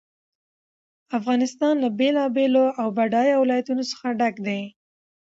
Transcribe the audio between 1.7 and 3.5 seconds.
له بېلابېلو او بډایه